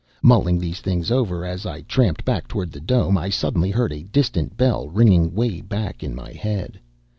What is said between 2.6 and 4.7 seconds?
the dome, I suddenly heard a distant